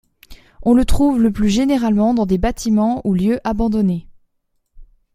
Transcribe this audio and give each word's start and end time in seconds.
On 0.63 0.73
le 0.73 0.83
trouve 0.83 1.21
le 1.21 1.31
plus 1.31 1.49
généralement 1.49 2.15
dans 2.15 2.25
des 2.25 2.39
bâtiments 2.39 3.01
ou 3.05 3.13
lieux 3.13 3.39
abandonnés. 3.47 4.07